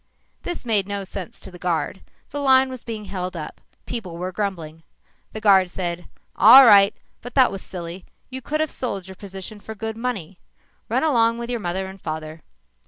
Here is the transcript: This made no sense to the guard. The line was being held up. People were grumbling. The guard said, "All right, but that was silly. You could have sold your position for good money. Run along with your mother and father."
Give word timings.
This 0.41 0.65
made 0.65 0.87
no 0.87 1.03
sense 1.03 1.39
to 1.39 1.51
the 1.51 1.59
guard. 1.59 2.01
The 2.31 2.39
line 2.39 2.69
was 2.71 2.83
being 2.83 3.05
held 3.05 3.37
up. 3.37 3.61
People 3.85 4.17
were 4.17 4.31
grumbling. 4.31 4.81
The 5.31 5.39
guard 5.41 5.69
said, 5.69 6.07
"All 6.35 6.65
right, 6.65 6.95
but 7.21 7.35
that 7.35 7.51
was 7.51 7.61
silly. 7.61 8.05
You 8.31 8.41
could 8.41 8.61
have 8.61 8.71
sold 8.71 9.07
your 9.07 9.13
position 9.15 9.59
for 9.59 9.75
good 9.75 9.95
money. 9.95 10.39
Run 10.89 11.03
along 11.03 11.37
with 11.37 11.51
your 11.51 11.59
mother 11.59 11.85
and 11.85 12.01
father." 12.01 12.41